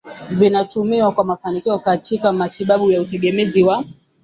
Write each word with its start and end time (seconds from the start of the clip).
vinatumiwa 0.29 1.11
kwa 1.11 1.23
mafanikio 1.23 1.79
katika 1.79 2.31
matibabu 2.33 2.91
ya 2.91 3.01
utegemezi 3.01 3.63
wa 3.63 3.83